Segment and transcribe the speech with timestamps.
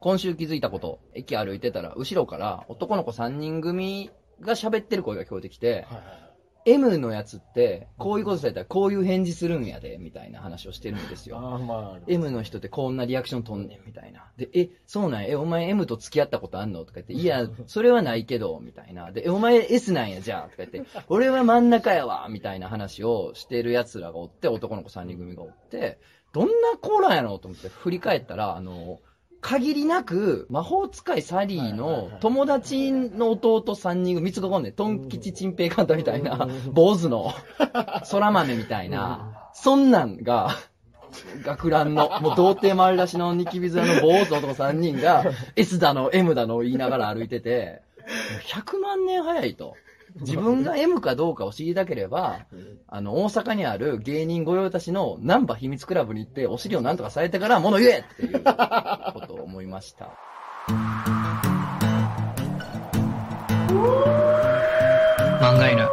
[0.00, 6.30] 今週気づいたこと、駅歩いてたら、後ろから男の子3人組が喋ってる声が聞こえてきて、はいはい。
[6.66, 11.38] M のやつって、こういうことされたらこういう返事するんやで、みたいな話をしてるんですよ。
[11.38, 11.98] ああ、まあ。
[12.06, 14.30] M の人ってこんなリアクションとんねん、みたいな。
[14.36, 16.80] で、え、そうなんや、え、お前 M と付き合ったことあんの？
[16.84, 19.10] とか言って、 いや、それはないけど、みたいな。
[19.10, 25.98] で、え、お前 S なんや、じゃあ、とか言って、俺は真ん中やわ、みたいな話をしてる奴らがおって、男の子3人組がおって、
[26.32, 29.00] どんな子なんやろうと思って振り返ったら、あの、
[29.40, 34.72] 限りなく、魔法使いサリーの友達の弟3人組、三つがこんねん。
[34.72, 37.32] トン吉チンペイカンタみたいな、坊主の、
[38.10, 40.50] 空豆みたいな、そんなんが、
[41.42, 45.24] 学ランの、もう童貞丸出しのニキビ面の坊主の男3人が、
[45.56, 47.82] S だの、M だの言いながら歩いてて、
[48.46, 49.74] 100万年早いと。
[50.20, 52.46] 自分が M かどうかを知りたければ、
[52.88, 60.10] あの、大阪にある芸人御用達のナンバ秘密クラブに行って、お尻をなんとかされてから物言えっていうことを思いました。
[65.40, 65.88] 漫画犬。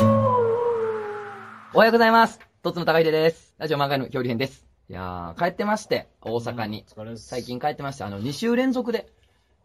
[1.74, 2.40] おはようございます。
[2.64, 3.54] とつの高秀です。
[3.60, 4.66] ラジオ漫画犬恐竜編です。
[4.90, 6.86] いやー、帰ってまして、大阪に。
[7.18, 9.08] 最近帰ってまして、あの、2週連続で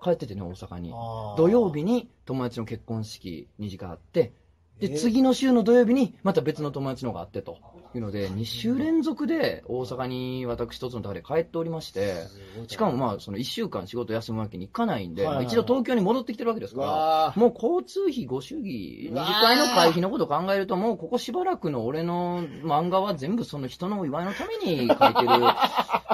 [0.02, 0.90] 帰っててね、大阪に。
[1.36, 4.32] 土曜日に友達の結婚式2時間あって、
[4.80, 7.62] で、えー次の週の土曜日にまた別の友達のがあってと。
[7.98, 12.26] いうので、2週連続で大阪に私一つの高で帰っておりまして、
[12.68, 25.28] しかもまあ、その1週間仕事休むわけにいかないんで、一度東京に戻ってきてるわけですうから、もう交通費、ご祝儀、二次会の会費のことを考えると、もうここしばらくの俺の漫画は全部その人のお祝いのために書いてる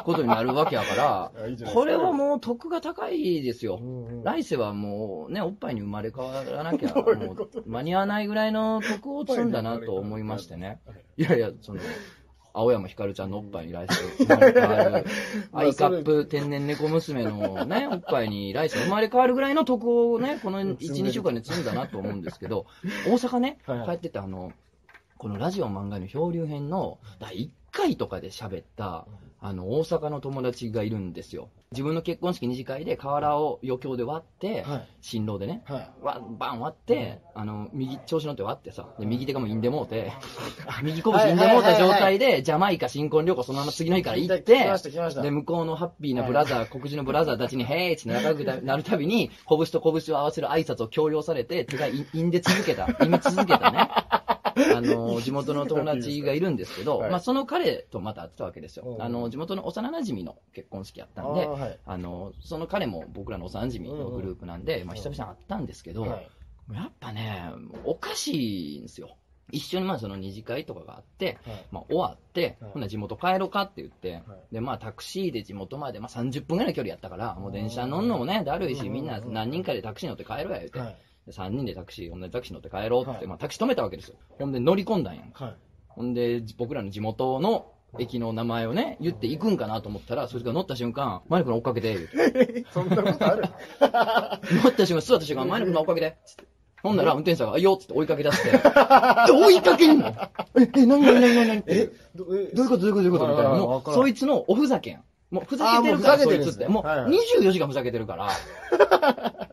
[0.05, 1.33] ことになるわけやから、
[1.73, 3.81] これはもう得が高いですよ。
[4.25, 10.81] 来世はもうね、おっぱいに生まれ変わらなきゃ、 もう間に合わないぐらいの徳を積んだなと思いましてね。
[11.19, 11.81] いやいや、その、
[12.55, 15.05] 青山ひかるちゃんのおっぱいに来世生 まれ変わる、
[15.53, 22.67] アイカップ天然猫娘のね、 おっぱいに来世生まれ変わるぐらいの徳をね、 この1、2週間で積んだなと思うんですけど、
[23.07, 24.53] 大阪ね、帰っててあの、
[25.19, 29.07] このラジオ漫画の漂流編の第1回とかで喋った、
[29.41, 31.51] あの、大阪の友達がいるんですよ。
[31.71, 34.89] 自分の結婚式二次会で瓦を余興で割って、はい。
[35.03, 35.91] 新郎でね、はい。
[36.03, 40.11] わバン割って、あの、右、調子乗って割ってさ、で、右手がもうインでもうて、
[40.83, 44.65] 右拳インでもうた状態で、ジャマイカ新婚旅行そのまま次の日から行って。
[45.23, 53.91] で、向こうのハッピーなブラザー、黒人のブラザーたちに、へーって仲良く なるたびに、拳と拳を合わせる挨拶を強要されて、手がインインで続けた、イン続けたね。
[54.77, 57.11] あの、地元の友達がいるんですけど、はい。
[57.11, 58.85] まあ、その彼とまた会ってたわけですよ。
[58.87, 58.99] う。
[58.99, 59.03] ん。
[59.03, 61.49] あの、地元の幼馴染の結婚式やったんで
[61.85, 66.29] あの、その彼も僕らの幼馴染のグループなんで、まあ、久々に会ったんですけど、はい。
[66.73, 67.51] やっぱね、
[67.85, 69.17] おかしいんですよ。
[69.51, 71.67] 一緒にまあその二次会とかがあって、はい。
[71.71, 72.71] まあ終わって、はい。
[72.73, 74.55] ほんなら地元帰ろうかって言って、はい。
[74.55, 78.93] でまあタクシーで地元まで、まあ30分ぐらいの距離やったから、もう電車乗んのもね、だるいし、うん。
[78.93, 80.81] みんな何人かでタクシー乗って帰ろうや言うて、
[81.33, 84.17] 3人でタクシー、同じタクシー乗って帰ろうって、はいまあタクシー止めたわけですよ。
[84.39, 85.45] ほんで乗り込んだんやんか。
[85.47, 85.55] はい。
[85.89, 92.65] ほんで、僕らの地元の駅の名前をね、言って行くんかなと思ったら、それが乗った瞬間、マイクの追っかけて、言。
[92.73, 93.43] そんなことある？
[94.63, 96.19] 乗った瞬間、座った瞬間、前の車追っかけて。
[96.25, 96.45] つって
[96.83, 98.51] ほんなら、運転手さんが、あいいよっつって追いかけ出して。
[98.53, 103.51] で追いかけんのえ、え、なになになになにえどどえどういうことどういうことどういうことみたいな。
[103.51, 105.05] あーもう、わからんそいつのおふざけやん。
[105.31, 106.17] もう、ふざけてるから。
[106.17, 108.31] ふざけてるんですねもう、はいはい24時間ふざけてるから、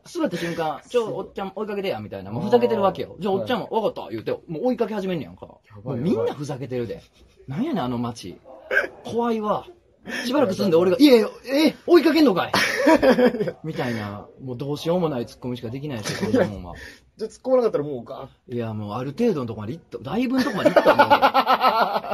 [0.06, 2.32] 座った瞬間、ちょ、おっちゃん追いかけてや、みたいな。
[2.32, 3.16] もうふざけてるわけよ。
[3.20, 5.48] じゃあ、おっちゃんも、わかった、言うて、もう追いかけ始めんねやんか。
[5.84, 7.02] もうみんなふざけてるで。
[7.48, 8.38] なんやねん、あの街。
[9.04, 9.66] 怖いわ。
[10.26, 12.52] しばらく住んで 俺が、いやいや、え、追いかけんのかい
[13.64, 16.76] みたいな、もうどうしようもないツッコミしかできないですよ、そんなもんは。
[17.18, 21.10] じゃあ突っ込まなかったらもうガいや、もうある程度のとこまで行った、だいぶのとこまで行ったもん。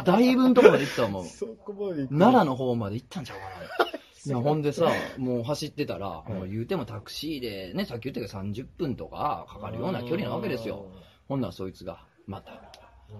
[0.06, 1.28] だいぶのとこまで行ったもんー。。
[1.28, 3.44] そこまで行く奈良の方まで行ったんちゃうか
[3.86, 3.92] な。
[4.24, 10.86] いや、ほんでさ、もう走ってたら、いもう言うてもタクシーでね、さっき言ったけど30分とかかかるような距離なわけですよ。
[11.28, 12.62] ほんならそいつが、また、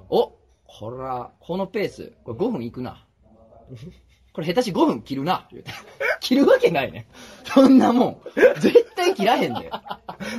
[0.10, 0.38] お
[0.68, 3.08] こら、このペース、これ5分行くな。
[4.34, 5.48] これ下手し5分切るな。
[6.22, 7.06] 切るわけないねん。
[7.44, 8.18] そんなもん。
[8.60, 9.70] 絶対切らへんで。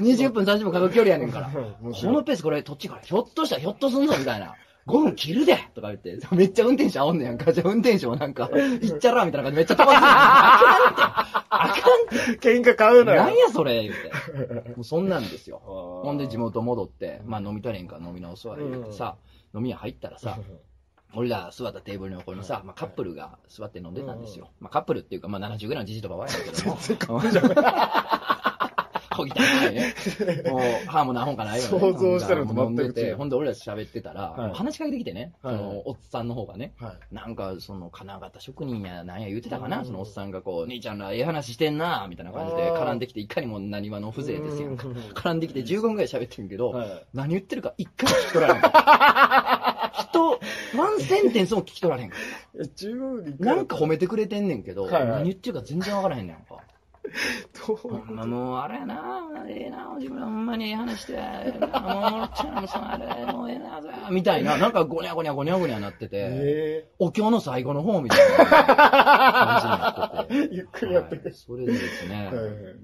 [0.01, 1.51] 20分30分かかる距離やねんから。
[1.83, 4.55] うんこのペースこれ、とっちから、ひょっとしたらひょっとすんぞ、みたいな。
[4.87, 7.53] 5分切るでとか言って、めっちゃ運転手煽んねやんか。
[7.53, 10.11] じゃあ運転手もなんか、行っちゃらみたいな感じでめっちゃ飛ばすねん。
[10.11, 11.43] あかんって。
[11.51, 12.57] あかんって。
[12.57, 13.23] 喧嘩買うなよ。
[13.23, 13.95] なんやそれ言う
[14.65, 14.71] て。
[14.75, 15.61] もうそんなんですよ。
[15.65, 19.17] ほほんで地元戻って、まあ飲み足りんから飲み直すわ言うてさ、
[19.55, 20.39] 飲み屋入ったらさ、
[21.15, 24.51] 俺ら座ったテーブルの横にさ、まあカップルが座って飲んでたんですよ。
[24.61, 26.79] まあカップルっていうか、まあ70ぐらいのじじとばばやけども。
[29.15, 29.95] ほぎたいね。
[30.51, 31.69] もう、歯も何本かないよね。
[31.69, 33.17] 想像したらとほんで全く違う。
[33.17, 34.55] ほんで俺ら喋ってたら、はい。
[34.55, 35.57] 話しかけてきてね、はい。
[35.57, 37.15] その、おっさんの方がね、はい。
[37.15, 44.69] なんか、その、金型職人やなんや言ってたかな、うんそのおっさんがこう、兄ちゃんらええ話してんな、みたいな感じで絡んできて、いかにも何話の風情ですよ。
[44.69, 47.07] うん絡んできて15分くらい喋ってるけど、はい。
[47.13, 48.61] 何言ってるか一回も聞き取られ
[49.95, 50.07] へん。
[50.07, 50.41] 人、
[50.77, 52.17] ワンセンテンスも聞き取られへんか
[52.61, 53.57] え、 中国にら。
[53.57, 56.63] なんか褒めてくれてんねんけど、はいはい何言ってるか全然わからへんねんか。
[58.27, 63.81] もう、あれやな、ええな、自分らほんまにええ話して、もう、ちゃんもそのあれ、もうええな、
[64.11, 66.89] みたいな、なんかゴニャゴニャゴニャゴニャなってて、え。
[66.99, 70.41] お経の最後の方みたいな感じになってて。
[70.41, 71.35] えゆっくりやってくはい。
[71.35, 72.31] それでですね、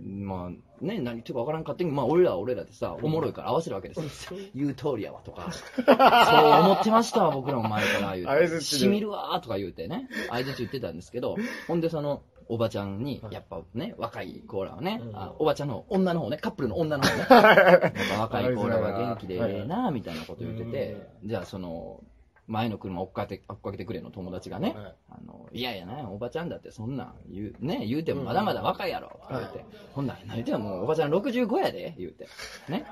[0.01, 4.41] まあ、ね、何言ってるかわからんかってんけどまあ、俺らは俺らでさ、おもろいから合わせるわけですよ。
[4.55, 8.61] 言う通りやわとか、 そう思ってましたわ、僕らも前から言うて。
[8.61, 11.37] しみるわーとか言うてね、相づち言ってたんですけど、
[11.67, 15.03] ほんでその、おばちゃんに、やっぱね、若いコーラはね、
[15.39, 17.25] おばちゃんの女の方ね、カップルの女の方ね、
[18.19, 22.03] 若いコーラは元気でええな、みたいなこと言ってて、じゃあその、
[22.49, 29.65] 前の車追っかけて、追っかけてくれの友達がね、はいあの、いやいやな、おばちゃんだってそんなん言う、ね、言うてもまだまだ若いやろ、言うて。
[29.93, 32.27] ほんなら、何言ってもうおばちゃん65やで、言うて。
[32.71, 32.87] ね。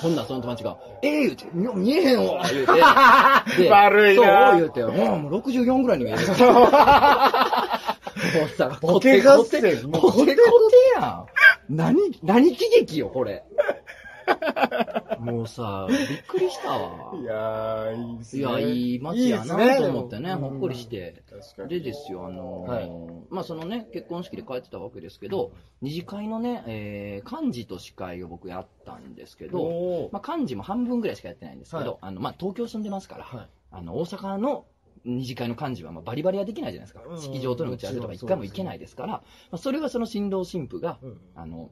[0.00, 2.72] ほんならその友達が、ええ言うて、み見えへんわ、言うて。
[3.62, 6.20] で悪いなそう言うて、もうもう64ぐらいに見える。
[8.34, 10.34] もうさ、ボケ合戦コテコテ
[10.96, 11.26] やん。
[11.68, 13.44] 何、何喜劇よ、これ。
[15.18, 17.14] もうさ、びっくりしたわ。
[17.20, 18.40] いやー、いいですね。
[18.40, 21.22] いや、いい街やなと思ってね、うんほっこりして。
[21.68, 22.90] でですよ、あのーはい
[23.30, 34.64] まあそのね、結婚式で帰ってたわけですけど、二次会のね、えー、幹事と司会を僕やったんですけど、まあ幹事も半分ぐらいしかやってないんですけど、はいあの、まあ東京住んでますから、はいあの、大阪の
[35.08, 37.02] 二次会の幹事はまあバリバリはできないじゃないですか。
[37.08, 37.14] う。
[37.14, 39.22] ん式場との打ち合わせとか一回も行けないですから、ま
[39.52, 41.70] あそれはその新郎新婦が、うんあの、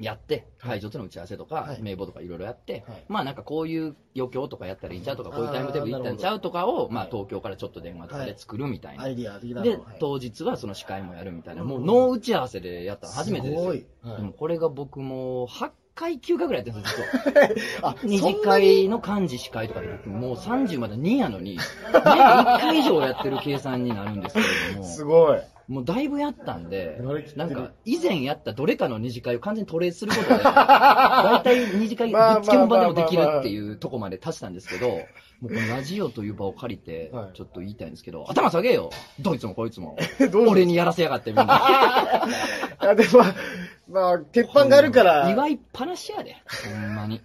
[0.00, 1.82] やって、会場との打ち合わせとか、はい。
[1.82, 3.04] 名簿とかいろいろやって、はい。
[3.08, 9.04] まあなんかこういう余興とかやったらいいんちゃうとか、こういうタイムテーブルいったんちゃうとかを、まあはい東京からちょっと電話とかで作るみたいな。
[9.04, 13.72] ではい、当日はその司会もやるみたいな、うんもうノー打ち合わせでやったの初めてですよ。
[14.16, 17.06] でもこれが僕も8回、9回ぐらいやってるんですよ、
[17.56, 17.90] 実は。
[17.94, 21.58] あ、二次会の幹事司会とかで僕もう30まで2やのに、
[21.92, 24.84] 年1回以上やってる計算になるんですけれども。
[24.84, 25.40] すごい。
[25.66, 27.00] もうだいぶやったんで
[27.36, 34.98] なんか、以前やったどれかの二次会を完全にトレースすることで、 大体二次会、ぶまあっつけ本番でもできるっていうとこまで達したんですけど、も
[35.44, 39.96] うこのラジオという場を借りてはい、ちょっと言いたいんですけど、頭下げよどいつもこいつも。
[40.46, 41.46] 俺にやらせやがってみんな。
[42.78, 43.24] あ、でも、
[43.94, 45.30] まあ、まあ、鉄板があるから。
[45.30, 46.36] 祝いっぱなしやで。
[46.68, 47.22] ほんまに。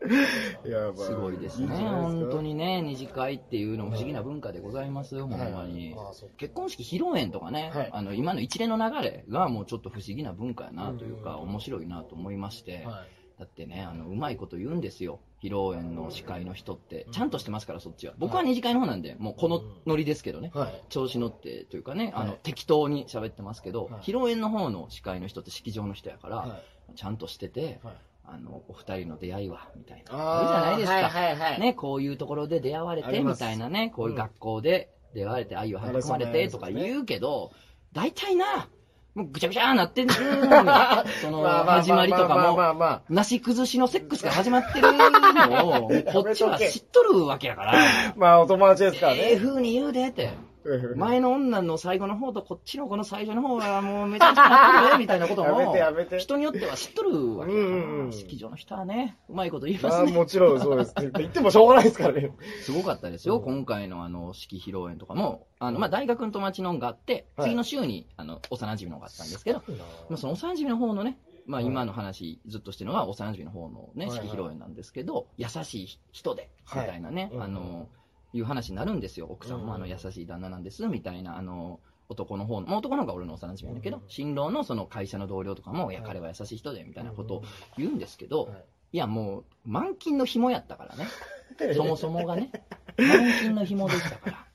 [0.64, 1.68] いや、まあすごいですね。
[1.68, 5.94] 本当にね、二次会っていうのも不思議な文化でございますよ、ほんまに。
[6.36, 18.12] 結婚式披露宴とかね、はいあの今の一連の流れがもうちょっと不思議な文化やなというか、うん面白いなと思いまして、はいだってね、あのうまいこと言うんですよ、披露宴の司会の人って、ちゃんとしてますから、そっちは。
[18.18, 20.84] 僕は二次会の方なんで、もうこのノリですけどね、はい。
[20.90, 22.40] 調子乗ってというかね、あのはい。
[22.42, 24.00] 適当に喋ってますけど、はい。
[24.02, 26.60] 披露宴の方の司会の人って式場の人やから、は
[26.92, 26.96] い。
[26.96, 27.94] ちゃんとしてて、はい。
[28.26, 30.92] あのお二人の出会いはみたいな、あるじゃないですか。
[30.92, 31.60] はいはいはい。
[31.60, 37.52] ね、こういうところで出会われてみたいなね、こういう学校で出会われて愛を育まれてとか言うけど、
[37.92, 38.68] 大体な、
[39.14, 47.74] もうぐちゃぐちゃなってるのが、 その始まりとかも、あまあなし崩しのセックスが始まってるのを、こっちは知っとるわけやから、
[48.16, 49.36] まあ、お友達ですからええね。
[49.40, 50.30] 風に言うでって。
[50.64, 50.98] うん。
[50.98, 55.74] 前の女の最後の方とこっちのこの最初の方はもうめちゃくちゃなってるねみたいなことも。
[56.18, 57.46] 人によっては知っとるわ。
[57.46, 58.10] けだかうんうんうん。
[58.10, 60.94] ら式場の人はねうまいこと言いまますあ、ねもちろんそうです。
[60.96, 62.30] 言ってもしょうがないですからね。
[62.62, 63.44] すごかったですよ、うん。
[63.44, 65.46] 今回のあの式披露宴とかも。
[65.58, 67.48] あの、まあ、大学の友達のがあって、はい。
[67.50, 69.62] 次の週にあの幼馴染のがあったんですけど、
[70.08, 71.66] まあ、その幼馴染の方のね、まあ、はい。
[71.66, 77.88] 今の話ずっとしてるのは幼馴染の方のね式披露宴なんですけど、優しい人でみたいなね、はいあの
[78.32, 87.42] いう話になるんですよ奥さんうんもあの優しい旦那なんですみたいなあの男の方の、まあ、男の方が俺の幼馴染なんだけど、うん新郎のその会社の同僚とかも、いや、はい彼は優しい人でみたいなことを
[87.78, 91.06] 言うんですけど、はいいや、もう、満金の紐やったからね。
[91.76, 92.50] そもそもがね、
[92.98, 94.46] 満金の紐でしたから。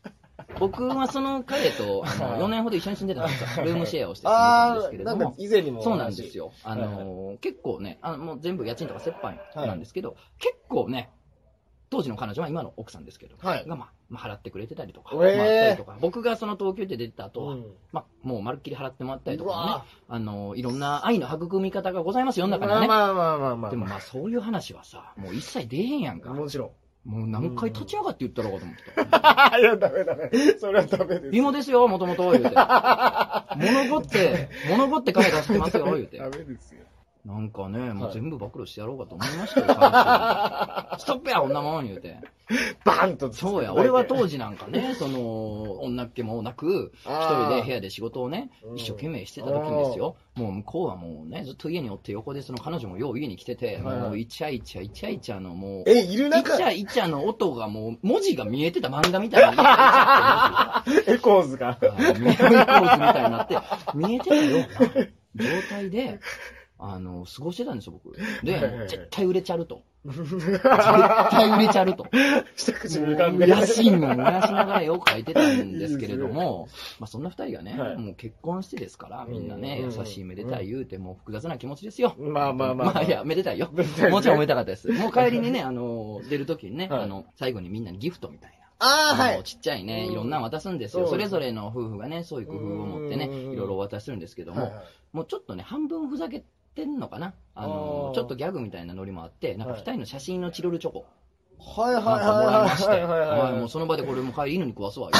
[0.60, 3.65] 僕はその彼とあのはい4年ほど一緒に住んでたんですよ。
[3.65, 5.36] ルームシェアをして住んでたんですけれども。
[5.38, 5.84] 以前にも。
[5.84, 6.38] そうなんです。
[6.38, 6.51] よ。
[6.63, 11.12] あはいのー結構ね、あのもう全部家賃とか折半なんですけど、結構ね、
[11.95, 22.87] 当時の彼女は今の奥さんですけど、はいが、まあ、まあ、払ってくれてたりとか、えーとか、僕がその東京で出てた後は、うんまあ、もうまるっきり払ってもらったりとかねあのーいろんな愛の育み方がございますよ、世の中にはね。
[22.87, 23.71] まあまあまあまあ。
[23.71, 26.33] でもまあそういう話はさ、もう一切出えへんやんか。
[26.33, 26.71] もちろん。
[27.09, 29.59] もう何回立ち上がって言ったろうかと思った。
[29.59, 30.29] いや、ダメダメ。
[30.59, 31.31] それはダメです。
[31.31, 32.49] 紐ですよ、もともと、言うて。
[33.55, 36.29] 物ごって、物ごって金出してますよ、言うてダ。
[36.29, 36.81] メですよ。
[37.25, 42.17] なんかね、もはいう全部暴露してやろうかと思いましたよ、最初に ストップや、こんなもん言うて。
[42.84, 43.34] バーンと。
[43.34, 60.84] そうや、俺は当時なんかね、その、女っ気もなく、一人で部屋で仕事をねう、ん一生懸命してた時にですよ、もう向こうはもうね、ずっと家におって横でその彼女もよう家に来てて、はいはいもうイチャイチャ、イチャイチャのもう、え、いるイ中チ、ャイチャの音がもう、文字が見えてた漫画みたいな。
[61.08, 61.70] エコーズが。
[61.70, 63.58] あのミヤコーズみたいになって、
[63.96, 64.60] 見えてたよう
[65.00, 65.05] な
[65.36, 66.20] 状態で、
[66.77, 68.15] あの、過ごしてたんですよ、僕。
[68.44, 69.84] で、はいはいはい絶対売れちゃると。
[70.05, 72.05] 絶対売れちゃる と。
[72.55, 73.48] 一口に浮かんで。
[73.48, 76.67] 野心を燃やしながら絵を描いてたんですけれども、
[77.00, 82.15] まあそんな二人がね、はいもう結婚してですから、みんなね、うん優しいめでたい言うて、もう複雑な気持ちですよ。
[82.17, 82.94] まあまあまあ。
[82.94, 83.70] まあいや、めでたいよ。
[84.12, 84.91] もちろんめでたかったです。
[84.91, 88.55] もう帰りにね、あの、出るときにね、はいあの、最後にみんなにギフトみたいな。
[88.77, 89.34] ああ、はい。
[89.36, 91.08] あのちっちゃいね、うんいろんなの渡すんですよ。
[91.08, 94.84] それぞれの夫婦がね、そういう工夫を持ってね、うんいろいろお渡しするんですけども、はいはい
[95.15, 96.44] もうちょっとね、半分ふざけ
[96.75, 97.34] てんのかな？
[97.55, 101.05] あのちょっとギャグみたいなノリもあって、なんかはい二人の写真のチロルチョコ。
[101.58, 102.22] はいはいはいは
[103.00, 103.53] いはいはいはい。
[103.53, 105.10] もうその場でこれもう帰り犬に食わすわ。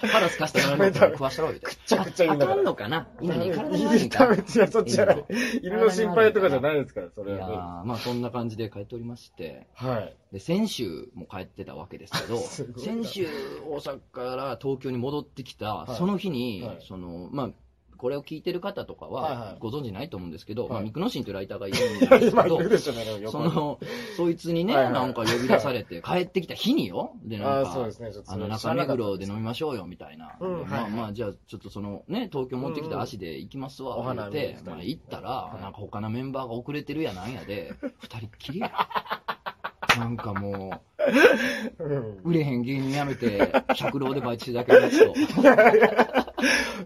[0.00, 1.66] 腹すかしたら食わしたろ、言うて。
[1.66, 3.08] くちゃくちゃ言うんだからあかんのかな？
[3.20, 5.24] 犬に体にい悪いんかいいや、そっちじゃない。
[5.62, 7.82] 犬の心配とかじゃないですから、そいやれは。
[7.84, 10.14] ーまあそんな感じで帰っておりまして、はい。
[10.32, 12.38] で、先週も帰ってたわけですけど、
[12.80, 13.28] 先週
[13.66, 17.50] 大阪から東京に戻ってきた、いその日に、はいその、まあ、
[18.00, 19.56] これを聞いてる方とかはいははい。
[19.60, 20.72] ご存知ないと思うんですけど、はい。
[20.72, 23.50] まあ、ミクノシンというライターがいるんです今けど、 いるでしょ、ね、横に。
[23.50, 23.78] その、
[24.16, 24.92] そいつにね、はいはい。
[24.94, 30.36] なんか呼び出されて、 帰ってきた日によ、で、なんかあーそうで、すね、の、中目黒で飲みましょうよ、みたいな。
[30.40, 34.08] うんまあまあ、じゃあ、ちょっとその、ね、東京持ってきた足で行きますわ、うん。
[34.08, 35.62] うん言ってまあ行ったら、はい。
[35.62, 38.60] なんか他のメンバーが遅れてるやなんやで、二人っきり。
[38.60, 38.72] や。
[39.98, 40.80] なんかも
[41.78, 45.06] う売れへん芸人辞めて、百郎でバイトしてるだけのやつ
[46.24, 46.29] と。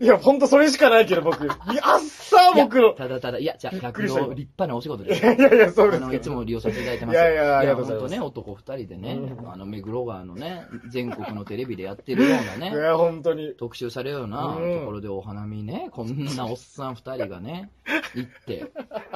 [0.01, 1.45] いや、ほんとそれしかないけど、僕。
[1.45, 2.93] いやあっさー、僕の。
[2.93, 5.27] ただただ、いや、じゃあ、百びっくりした郎、立派なお仕事ですい。
[5.27, 6.21] やいやいや、そうであの、すけど。
[6.23, 7.17] いつも利用させていただいてます。
[7.17, 13.55] いやいやありがとうございますね、男二人でね、うんあの、目黒川のね、全国のテレビでやってるようないね、 や、ほんとに。
[13.57, 17.71] 特集されるようなうんところでお花見ね、こんなおっさん二人がね、
[18.15, 18.67] 行って、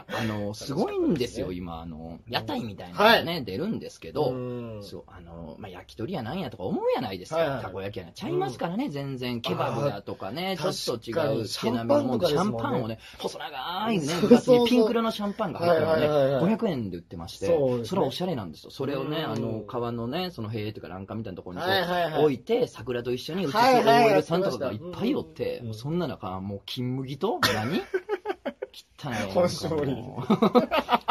[0.08, 7.60] あの、すごいんですよ、今、あの、屋台みたいなのがね、出るんですけど、うんそう、あの、まあ、焼き鳥やなんやとか思うやないですか。
[7.62, 8.12] たこ焼きやな。
[8.12, 9.40] ちゃいますからね、全然。
[9.40, 14.06] ケバブだとかね、ちょあっと違う確かに毛並みのもんでシャンパンをね、細長いね、
[14.68, 17.46] ピンク色のシャンパンが入ったのね、はいはいはいはい500円で売ってまして、
[17.84, 18.70] それはおしゃれなんですよ。
[18.70, 19.24] それをね、うん。
[19.32, 27.82] あの、川のね、その塀とか欄干みたいなところに置いて、桜と一緒に写すはいはい OL さんとかがいっぱいおってそんな中、もう金麦と何？
[29.00, 29.32] 汚い。
[29.32, 30.34] 本勝利なんか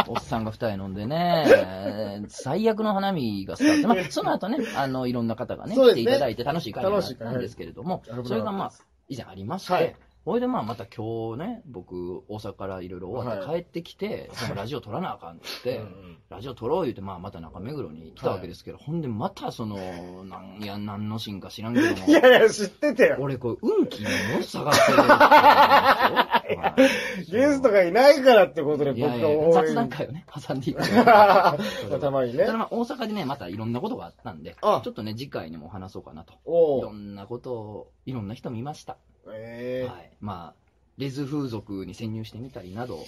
[0.07, 0.11] もう。
[0.11, 3.87] おっさんが二人飲んでね、最悪の花見がスタート。
[3.87, 8.71] まあ、その後ね、あの、いろんな方がね、来ていただいて楽しい会になんですけれどもはい、それがまあ、
[9.07, 9.95] 以前ありまして、はい。
[10.27, 19.77] それでまあまた今日ね、僕、大阪からいろいろ終わっては帰ってきて、そのラジオ撮らなあかんって言って、うんラジオ撮ろう言うて、まあまた中目黒に来たわけですけど、ほんでまたその、
[20.25, 23.15] なんや、なんのシーンか知らんけどもい、やいや、知っててよ。
[23.21, 27.39] 俺これ運気もの探してるって言うんですよ。
[27.47, 29.89] ゲストがいないからってことで、僕がや、応雑談援。
[29.89, 30.83] 会をね、挟んでいく。
[30.91, 32.57] たまにねただ。
[32.57, 36.33] まあ大阪でね、またいろんなことがあったんで、ちあょっとね、次回にも話そうかなと。
[36.79, 38.97] いろんなことを、いろんな人見ました。
[39.33, 40.11] えはい。
[40.21, 40.61] まあ、
[40.97, 43.05] レズ風俗に潜入してみたりなど、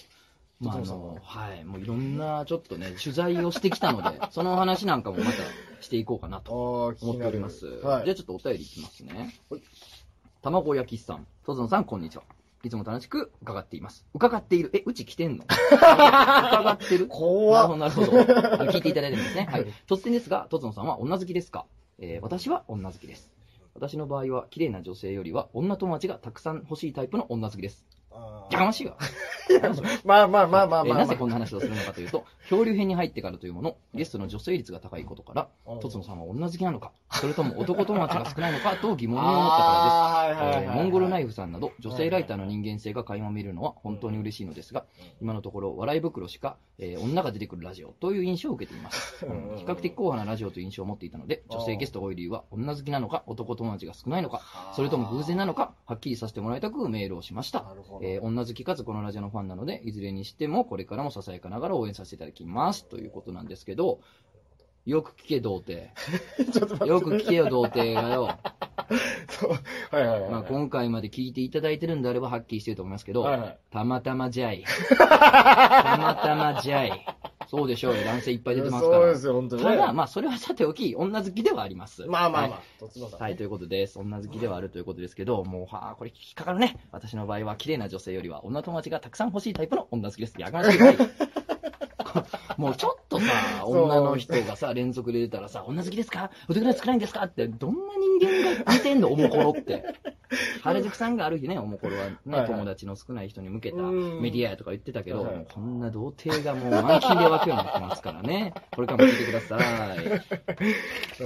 [0.59, 1.63] まあ、あの、はい。
[1.63, 5.31] もういろんな、ちょっとね、取材をしてきたので、 その話なんかもまた
[5.81, 6.41] していこうかなー。
[6.43, 7.15] と思っ。
[7.17, 7.65] ております。
[7.67, 8.05] はい。
[8.05, 9.61] じゃあちょっとお便りいきますねはい。
[10.41, 12.23] 卵焼きさん、とぞのさん、こんにちは。
[12.61, 14.05] いつも楽しく伺っています。
[14.13, 14.69] 伺っている。
[14.73, 15.45] え、うち来てんの？
[15.71, 17.07] 伺ってる？
[17.07, 18.71] 怖っなるほど、なるほど。
[18.71, 19.47] 聞いていただいてるんですね。
[19.49, 19.65] はい。
[19.87, 21.65] 突然ですが、とつのさんは女好きですか？
[21.99, 23.31] えー私は女好きです。
[23.79, 27.98] 私の場合は、綺麗な女性よりは、女友達がたくさん欲しいタイプの女好きです。
[28.11, 28.97] あやかましいわ。
[29.49, 30.83] ーまあまあまあまあまあ。
[30.85, 40.73] えーなぜこんな話をするのかというと、 漂流編に入ってからというもの、ゲストの女性率が高いことから、うんとつのさんは女好きなのか、それとも男友達が少ないのかと疑問に思ったからです。
[40.73, 44.85] モンゴルナイフさんなど女性ライターの人間性が垣間見えるのは本当に嬉しいのですが、
[45.21, 49.25] 今のところ笑い袋しか、えー女が出てくるラジオという印象を受けています。
[49.25, 54.41] うん比較的硬派なラジオという印象を持っていたので、女性ゲストが多い理由は女好きなのか、男友達が少ないのか、
[54.75, 57.98] それとも偶然なのか、はっきりさせてもらいたくメールをしましたなるほ。
[57.98, 62.85] どえー女好きかつこのラジオのファンなので、いずれにしてもこれからもささやかながら応援させていただきます。
[62.85, 63.99] ということなんですけど、
[64.85, 65.91] よく聞け、童貞。
[66.85, 68.23] よく聞けよ、童貞がよ。
[69.91, 70.31] はいはいはい。
[70.31, 74.63] まあ、今回まで聞いていただいてるんであればはっきりしてると思いますけど、はいはいたまたまじゃい。
[74.97, 77.05] たまたまじゃい。
[77.49, 78.03] そうでしょうよ。
[78.03, 78.97] 男性いっぱい出てますから。
[78.99, 79.69] そうですよ、本当にね。
[79.71, 82.05] ただ、まあ、それはさておき、女好きではあります。
[82.05, 83.21] まあまあまはあ、とつのさんね。
[83.21, 83.97] いはい、ということです。
[83.97, 86.77] 女好きではあるということですけど、もう、はあ、これ引っかかるね。
[86.91, 90.35] 私の場合は、綺麗な女性よりは、女友達がたくさん欲しいタイプの女好きです。
[90.37, 90.79] やかましい。
[92.57, 93.25] もうちょっとさ、
[93.65, 96.29] 女の人がさ、連続で出たらさ、女好きですか？
[96.49, 97.23] お手柄少ないんですか？
[97.23, 97.79] って、どんな
[98.19, 99.85] 人間が見てんの、おもころって。
[100.61, 108.53] 原宿さんがある日ね、おもころはね、はいはい友達の少ない人に向けたうんメディアやとか言ってたけど、はいこんな童貞がもう満勤で湧くようになってますからね。
[108.75, 109.59] これからも聞いてください。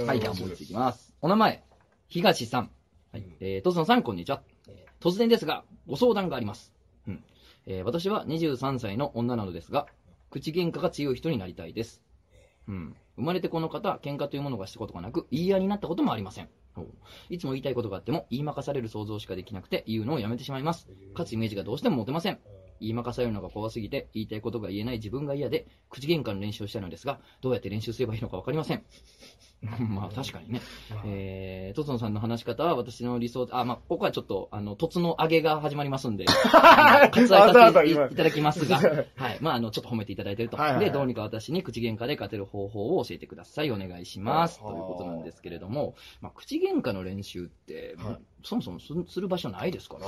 [0.06, 1.14] はい、じゃあもう一ついきます。
[1.20, 1.62] お名前、
[2.08, 2.70] 東さん。
[3.12, 3.24] はい。
[3.40, 4.42] えー、とつのさん、こんにちは。
[4.68, 6.72] えー突然ですが、ご相談があります。
[7.06, 7.22] うん。
[7.66, 9.86] えー私は23歳の女なのですが、
[10.30, 12.00] 口喧嘩が強い人になりたいです。
[12.68, 12.96] うん。
[13.16, 16.48] 生まれてこの方、喧嘩というものがしたことがなく、言い合いになったこともありません。
[17.28, 20.88] いつも言いたいことがあっても、言いまかされる想像しかできなくて、言うのをやめてしまいます。
[21.14, 22.38] かつイメージがどうしても持てません。
[22.80, 28.82] 言いまかされるのが怖すぎて、言いたいことが言えない自分が嫌で、口喧嘩の練習をしたいのですが、どうやって練習すればいいのかわかりません。
[29.88, 30.60] まあ確かにね。
[31.06, 36.26] えー、とつのさんの話し方は私の理想、あ、まあ、ここはちょっと、あの、とつの上げが始まりますんで、
[37.12, 39.38] 割愛させていいただきますが、はい。
[39.40, 40.56] まあ、あの、ちょっと褒めていただいてると。
[40.56, 43.70] はいはいはいで、どうにか私に口喧嘩で勝てる方法を教えてください。
[43.70, 44.60] お願いします。
[44.62, 50.06] はあということなんですけれども、まあ、口喧嘩の練習って、はいそもそもすする場所ないですから、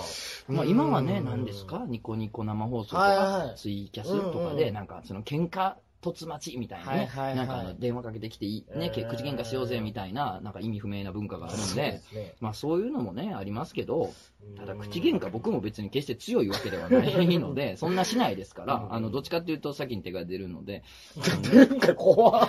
[0.48, 0.56] うん。
[0.56, 1.84] まあ、今はね、何ですか？
[1.88, 12.00] ニコニコ生放送とか、ツイキャスとかで、なんか、その喧嘩、突待ちみたいなね、なんか電話かけてきていい、ね、えー口喧嘩しようぜみたいな、なんか意味不明な文化があるんで、
[12.40, 14.12] まあそういうのもね、ありますけど、
[14.56, 15.56] ただ口喧嘩僕も。
[15.56, 20.84] も別に決して強いわけではないので、 そんなしないですからう、んあの、どっちかっていうと先に手が出るので、
[21.54, 22.48] なんか怖っ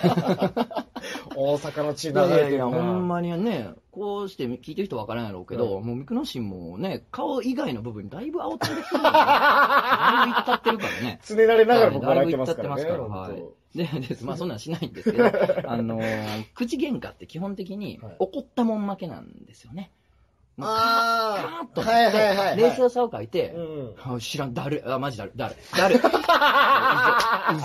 [1.34, 2.66] 大阪の血流れてるな。
[2.66, 11.18] ほんまにね、こうして聞いてる人わからんやろうけど、うもうミクノシンもね、顔以外の部分にだいぶ煽ってるから、 だいぶいったってるからね。
[11.22, 12.84] つねられながら僕はい笑ってますからね。
[12.84, 14.24] だいぶ言っちゃってますから本で、です。
[14.24, 15.24] まあそんなんしないんですけど、
[15.68, 19.90] あのー口喧嘩って基本的にはい怒ったもん負けなんですよね。
[20.58, 21.66] もうカあー。
[21.66, 22.56] ーッとはいはいはいはい。
[22.56, 23.54] 冷静さを書いて、
[24.20, 26.00] 知らん、だる、あ、マジだ る、だる、だる。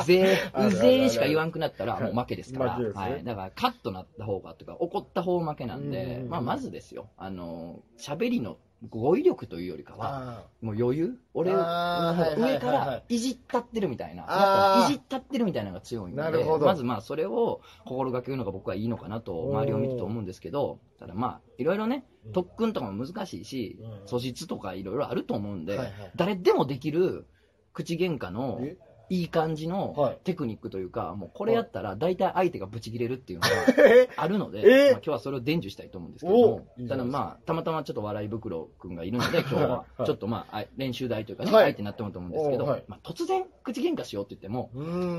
[0.01, 2.79] うぜえ、うぜえしか言わんくなったらもう負けですから。
[2.93, 3.23] はい。
[3.23, 8.57] だから、カッとなった方が、とか、怒った方負けなんでまあ、まずですよ、あの、喋りの
[8.89, 11.19] 語彙力というよりかは、あもう余裕？
[11.33, 14.85] 俺上からいじったってるみたいな。
[14.89, 16.21] いじったってるみたいなのが強いんで、
[16.59, 22.31] まずまあそれを心がけるのが僕はいいのかなと、周りを見てと思うんですけど、ただまあ、いろいろね、うん。
[22.33, 25.79] 特訓とかも難しいしうん、素質とかいろいろあると思うんで
[26.15, 27.25] 誰でもできる
[27.73, 28.77] 口喧嘩のえ？
[29.13, 29.79] いい感じはい。
[29.79, 33.49] のテクニックというか、もうこれやったら大体相手がブチ切れるっていうのが
[33.87, 40.03] えあるので、えまあ、今日はそれを伝授したいと思うんですけどおもただまあ、たまたまちょっと笑い袋くんがいるので、 今日ははい。
[40.05, 41.63] ちょっとまあ、あ練習台というかね、はい。
[41.65, 42.83] 相手になってもらうと思うんですけど、おはい。
[42.87, 44.71] まあ、突然口喧嘩しようって言っても、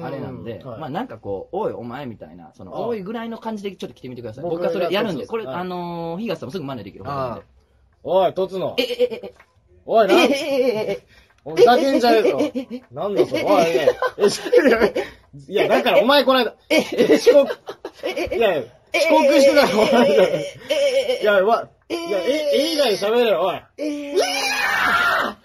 [0.03, 0.81] あれなんで、はい。
[0.81, 4.45] まあなんかこう、おいお前みたいな、その、おいぐらいの感じでちょっと来てみてください。
[4.45, 7.43] 僕僕はそれやるんで、これ、あのー、東さんもすぐ真似できる方なんあで。
[8.03, 8.75] おい、とつの。
[8.79, 8.83] え、。
[8.83, 9.35] え、え、え、
[9.87, 10.15] おい、な。
[10.15, 11.07] え、え、え、え、え、
[11.45, 12.45] おざけんじゃねえぞえ、。
[12.45, 13.43] え、え、え、なんだそれ。
[13.43, 13.87] おい、いや、
[14.19, 14.41] えし
[15.49, 18.69] いや、だからお前この間、遅刻、いや、遅
[19.11, 21.21] 刻してたよ、お前。
[21.21, 23.61] いや、わ、いや、え、え以外喋れよ、おい。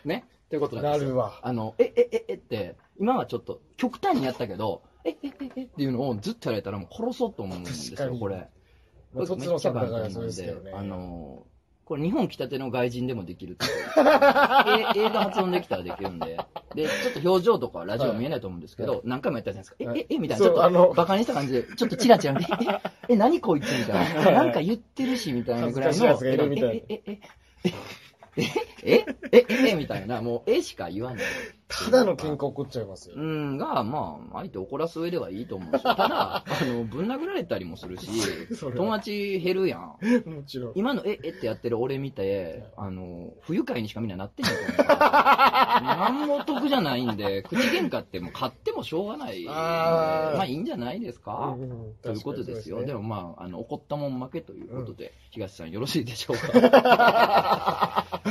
[0.05, 0.25] ね？
[0.49, 1.09] ということなんですよ。
[1.09, 1.39] なるわ。
[1.41, 8.47] あの、え、え、え、えって、今はちょっと極端にやったけど、え、え、え、えっていうのをずっとやられたらもう殺そうと思うんですよ、確かにこれ。
[9.13, 10.71] まあとつのさんだからそうですけどね。
[10.73, 11.43] あの、
[11.89, 13.71] これ日本来たての外人でもできるっていう。
[14.95, 16.37] え映画発音できたらできるんで、
[16.75, 19.01] で、ちょっと表情とかラジオ見えないと思うんですけど、はい。
[19.05, 19.89] 何回もやったじゃないですか。
[19.89, 19.99] はい。
[20.01, 22.65] え、え、え、みたいな、ちょっとバカにした感じで、ちょっとチラチラ見て、え、
[23.09, 24.31] え、え、何こいつみたいな。
[24.31, 26.05] なんか言ってるし、みたいなぐらいの。
[26.23, 27.19] え、え、え、
[27.65, 27.71] え、
[28.37, 28.43] え、
[28.83, 31.25] え、え、え、え、みたいな、もう、えしか言わない。
[31.69, 33.21] ただの喧嘩起こっちゃいますよう。
[33.21, 35.93] ん、が、まあ、相手怒らす上ではいいと思うんですよ。
[35.93, 38.07] ただ、 あの、ぶん殴られたりもするし、
[38.55, 39.81] それは友達減るやん。
[40.25, 40.71] もちろん。
[40.75, 44.51] 今のえ、えってやってる俺見て、あの、不愉快にしかみんななってんの
[44.83, 45.81] から。
[46.09, 49.45] 何も得じゃないんで、口喧嘩ってもう勝ってもしょうがない。
[49.47, 52.83] あーまあいいんじゃないですか、うんということですよ。
[52.83, 58.07] でも、もまあ、あの、怒ったもん負けということで、東さんよろしいでしょうか？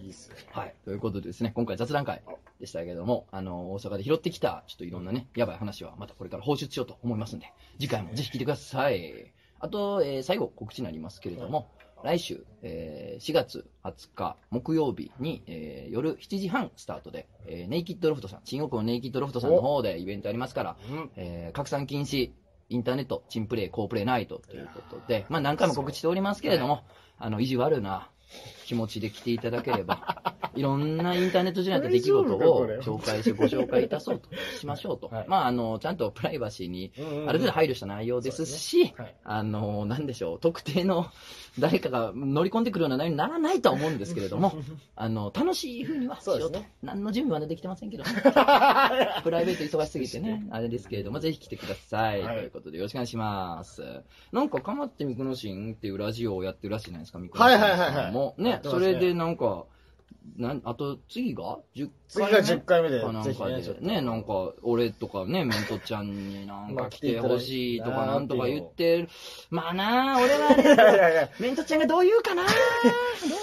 [0.00, 0.36] いいっすね。
[0.52, 0.74] はい。
[0.84, 2.22] ということでですね、今回雑談会
[2.60, 9.32] でしたけれども、あの、大阪で拾ってきた、ちょっといろんなね、やばい話はまたこれから放出しようと思いますんで、次回もぜひ聞いてください。
[9.60, 11.70] あと、えー最後告知になりますけれども、
[12.04, 21.10] 来週、えー4月20日木曜日に、えー夜7時半スタートで、えーネイキッドロフトさん、新大久保ネイキッドロフトさんの方でイベントありますから、うん。
[21.16, 22.30] えー拡散禁止、
[22.70, 26.82] インターネット、チンプレイ、コープレイナイトということで、まあ何回も告知しておりますけれども、
[27.18, 28.10] あの、意地悪な
[28.68, 30.22] 気持ちで来ていただければ、
[30.54, 34.28] いろんなインターネット上にあった出来事を紹介してご紹介いたそうと
[34.58, 35.08] しましょうと。
[35.08, 41.06] はいまあ、あの、ちゃんとプライバシーにうんうんうんある程度配慮した内容ですし、はいあの、なんでしょう、特定の
[41.58, 44.52] 誰かが乗り込んでくるような内容にならないとは思うんですけれども、
[44.96, 46.42] あの、楽しい風にはしようと。
[46.42, 48.10] そうね何の準備までできてませんけど、ね、
[49.24, 52.20] プライベート忙しすぎてね、あれですけれども、ぜひ来てください。
[52.22, 53.82] はいということで、よろしくお願いします。
[54.32, 58.34] なんか、かまってみくのしんっていうラジオをやってるらしいじゃないですか、みくのしんはいはいはいはいさんも。
[58.58, 59.64] やっ、てますねそれでなんか、
[60.36, 69.08] なんあと、次が ?10 次が10回目でかなんかでね、なんか、俺とかね、メントちゃんになんまあか来てほしいとかないんとかて言ってる。
[69.50, 71.28] まあなあ、 俺はね、いやいやいや。
[71.38, 72.48] メントちゃんがどう言うかなど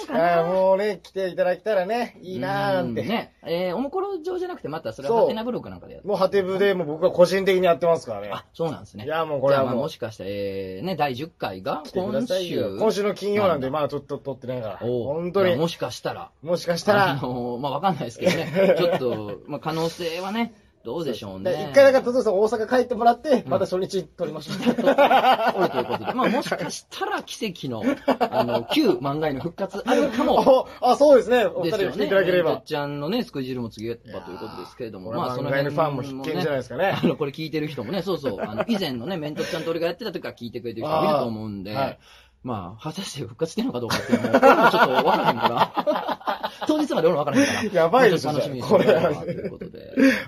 [0.04, 3.01] うかなもうね、来ていただけたらね、いいなーって。
[3.01, 3.34] うんね。
[3.47, 8.30] えー、おもころ上じゃなくて、またそれはハテナブログなんかでやってもうハテブでもう僕は個人的にやってますからね。
[8.34, 9.06] あ、そうなんですね。
[9.06, 12.78] いやもうこれはもうもしかしたら、えー、ね、第10回が今週。
[12.80, 14.80] 今週の金曜なんで、まだちょっと撮ってないから。
[14.82, 15.56] おう本当に。
[15.56, 16.32] もしかしたら。
[16.41, 18.51] もしかしたあら、のーまあわかんないですけどね。
[18.77, 20.53] ちょっと、まあ可能性はね、
[20.85, 21.69] どうでしょうね。
[21.71, 24.57] 一回だから、トトさん大阪帰ってもらって、また初日撮りましょう。
[25.57, 26.13] 俺ということで。
[26.13, 27.83] まあもしかしたら奇跡の、
[28.19, 30.67] あの、旧漫画への復活あるかも。
[30.81, 31.45] あ、あそうですね。
[31.47, 31.71] お二。
[31.71, 32.61] 人来ていただければ。
[32.63, 41.99] ちゃんのね、スクジルも次やったということですけれども、まあその辺ファンも必見じゃないですかねあの、これ聞いてる人もね、そうそう、あの、以前のね、メントちゃんと俺がやってた時から聞いてくれてる人もいると思うんで、はい
[42.45, 49.79] まあ、果たして復活してるのかどうかっていうのも、ちょっとわからへんから、 当日まで俺もわからへんから、やばいですよもうちょっと楽しみにしてもらえればなということで、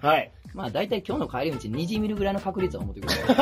[0.02, 0.32] はい。
[0.56, 3.26] まあ大体今日の帰り道虹見るぐらいの確率は思ってください。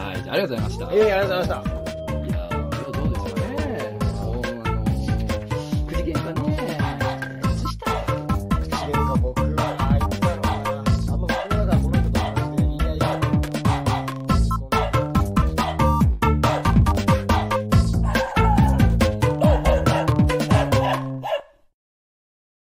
[0.00, 0.88] はい、じゃあありがとうございました。
[0.94, 1.79] ええありがとうございました。